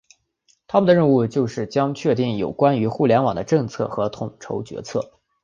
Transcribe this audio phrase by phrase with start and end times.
[0.65, 5.11] 他们的任务将是确定有关于互联网的政策和统筹决策。